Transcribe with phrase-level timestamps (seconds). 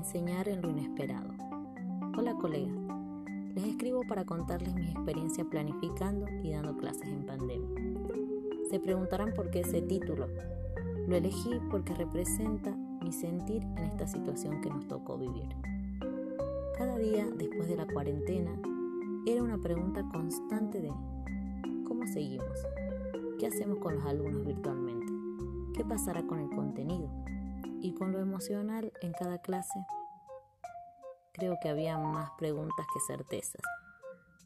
[0.00, 1.28] Enseñar en lo inesperado.
[2.16, 2.74] Hola colegas,
[3.54, 7.68] les escribo para contarles mi experiencia planificando y dando clases en pandemia.
[8.70, 10.26] Se preguntarán por qué ese título.
[11.06, 15.50] Lo elegí porque representa mi sentir en esta situación que nos tocó vivir.
[16.78, 18.52] Cada día después de la cuarentena
[19.26, 20.92] era una pregunta constante de
[21.86, 22.58] ¿cómo seguimos?
[23.38, 25.12] ¿Qué hacemos con los alumnos virtualmente?
[25.74, 27.10] ¿Qué pasará con el contenido?
[27.82, 29.78] Y con lo emocional en cada clase,
[31.32, 33.62] creo que había más preguntas que certezas,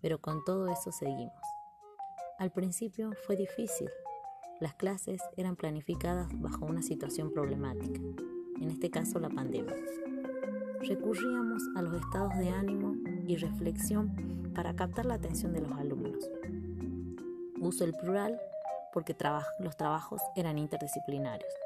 [0.00, 1.40] pero con todo eso seguimos.
[2.38, 3.90] Al principio fue difícil.
[4.60, 8.00] Las clases eran planificadas bajo una situación problemática,
[8.60, 9.74] en este caso la pandemia.
[10.80, 12.94] Recurríamos a los estados de ánimo
[13.26, 16.30] y reflexión para captar la atención de los alumnos.
[17.60, 18.38] Uso el plural
[18.92, 19.16] porque
[19.58, 21.63] los trabajos eran interdisciplinarios.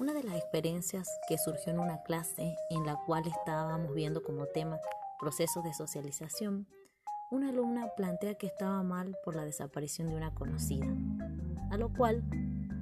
[0.00, 4.46] Una de las experiencias que surgió en una clase en la cual estábamos viendo como
[4.46, 4.78] tema
[5.18, 6.68] procesos de socialización,
[7.32, 10.86] una alumna plantea que estaba mal por la desaparición de una conocida,
[11.72, 12.22] a lo cual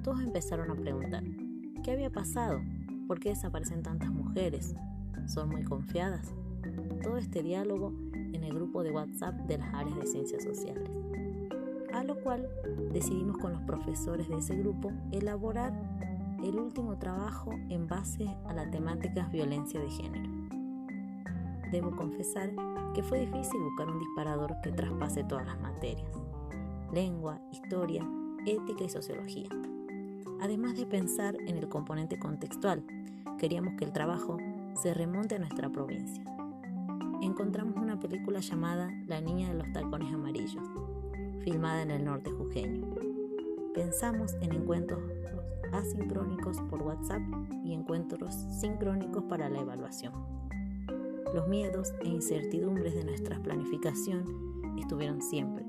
[0.03, 1.23] todos empezaron a preguntar,
[1.83, 2.61] ¿qué había pasado?
[3.07, 4.75] ¿Por qué desaparecen tantas mujeres?
[5.25, 6.35] ¿Son muy confiadas?
[7.01, 10.87] Todo este diálogo en el grupo de WhatsApp de las áreas de ciencias sociales.
[11.93, 12.47] A lo cual
[12.93, 15.73] decidimos con los profesores de ese grupo elaborar
[16.43, 20.29] el último trabajo en base a la temática violencia de género.
[21.71, 22.51] Debo confesar
[22.93, 26.09] que fue difícil buscar un disparador que traspase todas las materias,
[26.93, 28.07] lengua, historia,
[28.45, 29.49] ética y sociología.
[30.41, 32.83] Además de pensar en el componente contextual,
[33.37, 34.37] queríamos que el trabajo
[34.75, 36.23] se remonte a nuestra provincia.
[37.21, 40.63] Encontramos una película llamada La niña de los tacones amarillos,
[41.43, 42.85] filmada en el norte jujeño.
[43.73, 45.01] Pensamos en encuentros
[45.73, 47.21] asincrónicos por WhatsApp
[47.63, 50.13] y encuentros sincrónicos para la evaluación.
[51.33, 54.25] Los miedos e incertidumbres de nuestra planificación
[54.79, 55.65] estuvieron siempre.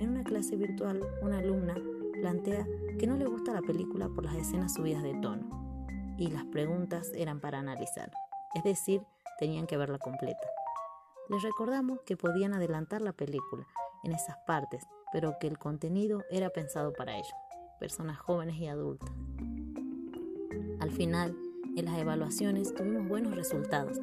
[0.00, 1.74] En una clase virtual, una alumna
[2.20, 2.66] plantea
[2.98, 5.62] que no le gusta la película por las escenas subidas de tono
[6.18, 8.12] y las preguntas eran para analizar,
[8.54, 9.02] es decir,
[9.38, 10.46] tenían que verla completa.
[11.28, 13.66] Les recordamos que podían adelantar la película
[14.04, 17.34] en esas partes, pero que el contenido era pensado para ellos,
[17.80, 19.10] personas jóvenes y adultas.
[20.80, 21.36] Al final,
[21.76, 23.98] en las evaluaciones tuvimos buenos resultados,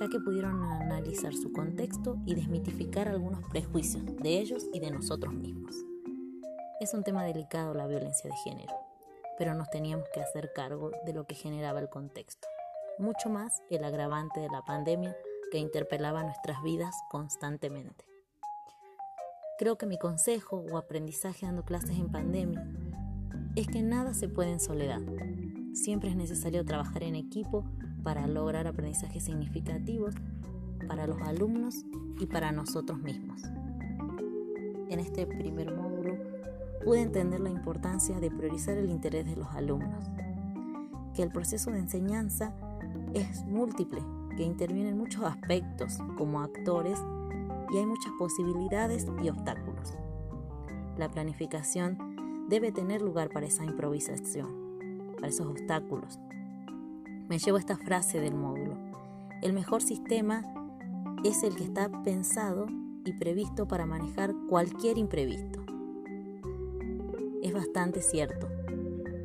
[0.00, 5.32] ya que pudieron analizar su contexto y desmitificar algunos prejuicios de ellos y de nosotros
[5.32, 5.76] mismos.
[6.80, 8.72] Es un tema delicado la violencia de género,
[9.38, 12.48] pero nos teníamos que hacer cargo de lo que generaba el contexto,
[12.98, 15.16] mucho más el agravante de la pandemia
[15.52, 18.04] que interpelaba nuestras vidas constantemente.
[19.56, 22.66] Creo que mi consejo o aprendizaje dando clases en pandemia
[23.54, 25.00] es que nada se puede en soledad,
[25.74, 27.64] Siempre es necesario trabajar en equipo
[28.04, 30.14] para lograr aprendizajes significativos
[30.86, 31.84] para los alumnos
[32.20, 33.42] y para nosotros mismos.
[34.88, 36.16] En este primer módulo
[36.84, 40.04] pude entender la importancia de priorizar el interés de los alumnos,
[41.12, 42.54] que el proceso de enseñanza
[43.12, 44.00] es múltiple,
[44.36, 47.00] que intervienen muchos aspectos como actores
[47.72, 49.94] y hay muchas posibilidades y obstáculos.
[50.96, 54.63] La planificación debe tener lugar para esa improvisación
[55.28, 56.18] esos obstáculos.
[57.28, 58.76] Me llevo esta frase del módulo.
[59.42, 60.42] El mejor sistema
[61.24, 62.66] es el que está pensado
[63.04, 65.64] y previsto para manejar cualquier imprevisto.
[67.42, 68.48] Es bastante cierto.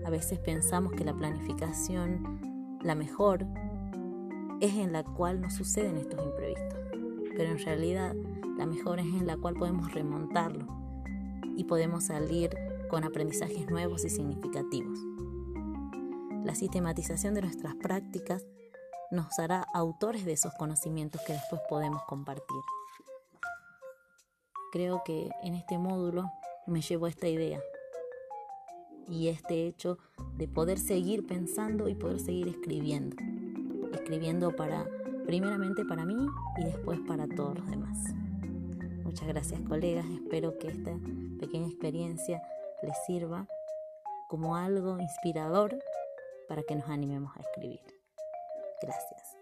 [0.06, 3.46] A veces pensamos que la planificación, la mejor,
[4.60, 6.80] es en la cual no suceden estos imprevistos.
[7.36, 8.16] Pero en realidad
[8.58, 10.68] la mejor es en la cual podemos remontarlo
[11.56, 12.50] y podemos salir
[12.90, 15.00] con aprendizajes nuevos y significativos.
[16.50, 18.44] La sistematización de nuestras prácticas
[19.12, 22.62] nos hará autores de esos conocimientos que después podemos compartir.
[24.72, 26.32] Creo que en este módulo
[26.66, 27.62] me llevo esta idea
[29.08, 30.00] y este hecho
[30.38, 33.16] de poder seguir pensando y poder seguir escribiendo.
[33.94, 34.88] Escribiendo para
[35.28, 36.18] primeramente para mí
[36.58, 37.96] y después para todos los demás.
[39.04, 40.98] Muchas gracias colegas, espero que esta
[41.40, 42.42] pequeña experiencia
[42.82, 43.46] les sirva
[44.30, 45.78] como algo inspirador
[46.50, 47.80] para que nos animemos a escribir.
[48.82, 49.38] Gracias.